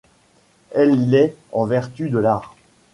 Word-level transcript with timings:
Elle 0.71 1.11
l’est 1.11 1.35
en 1.51 1.67
vertu 1.67 2.09
de 2.09 2.17
l’art. 2.17 2.55